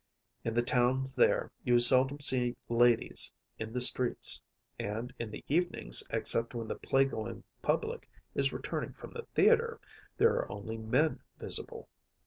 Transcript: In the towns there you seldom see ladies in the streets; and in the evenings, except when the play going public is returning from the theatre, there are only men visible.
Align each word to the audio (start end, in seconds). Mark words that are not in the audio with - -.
In 0.43 0.55
the 0.55 0.63
towns 0.63 1.15
there 1.15 1.51
you 1.63 1.77
seldom 1.77 2.19
see 2.19 2.55
ladies 2.69 3.31
in 3.59 3.71
the 3.71 3.79
streets; 3.81 4.41
and 4.79 5.13
in 5.19 5.29
the 5.29 5.45
evenings, 5.47 6.03
except 6.09 6.55
when 6.55 6.67
the 6.67 6.75
play 6.75 7.05
going 7.05 7.43
public 7.61 8.09
is 8.33 8.51
returning 8.51 8.93
from 8.93 9.11
the 9.11 9.27
theatre, 9.35 9.79
there 10.17 10.33
are 10.37 10.51
only 10.51 10.77
men 10.79 11.19
visible. 11.37 11.87